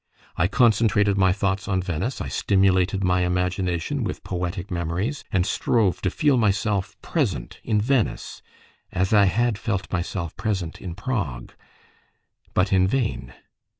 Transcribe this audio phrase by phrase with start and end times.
[0.35, 6.01] I concentrated my thoughts on Venice; I stimulated my imagination with poetic memories, and strove
[6.01, 8.41] to feel myself present in Venice,
[8.91, 11.53] as I had felt myself present in Prague.
[12.55, 13.35] But in vain.